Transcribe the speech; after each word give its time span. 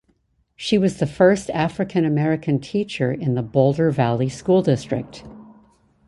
She 0.55 0.79
was 0.79 0.97
the 0.97 1.05
first 1.05 1.51
African 1.51 2.05
American 2.05 2.59
teacher 2.59 3.11
in 3.11 3.35
the 3.35 3.43
Boulder 3.43 3.91
Valley 3.91 4.29
School 4.29 4.63
District. 4.63 5.23